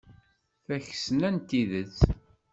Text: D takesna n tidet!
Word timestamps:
D 0.67 0.67
takesna 0.67 1.29
n 1.35 1.37
tidet! 1.47 1.97